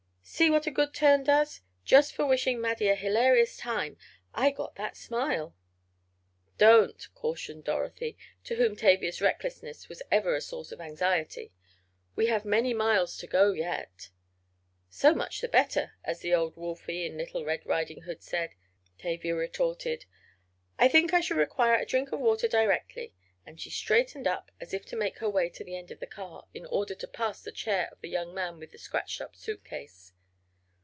[0.23, 1.59] "See what a good turn does.
[1.83, 3.97] Just for wishing Maddie a hilarious time
[4.33, 5.53] I got that smile."
[6.57, 11.51] "Don't," cautioned Dorothy, to whom Tavia's recklessness was ever a source of anxiety.
[12.15, 14.09] "We have many miles to go yet."
[14.89, 18.51] "'So much the better,' as the old Wolfie, in Little Red Riding Hood, said,"
[18.97, 20.05] Tavia retorted.
[20.79, 23.13] "I think I shall require a drink of water directly,"
[23.45, 26.07] and she straightened up as if to make her way to the end of the
[26.07, 29.35] car, in order to pass the chair of the young man with the scratched up
[29.35, 30.13] suitcase.